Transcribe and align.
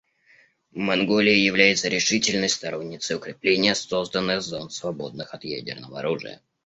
Монголия 0.73 1.37
является 1.45 1.87
решительной 1.87 2.49
сторонницей 2.49 3.17
укрепления 3.17 3.75
созданных 3.75 4.41
зон, 4.41 4.71
свободных 4.71 5.31
от 5.35 5.43
ядерного 5.43 5.99
оружия. 5.99 6.41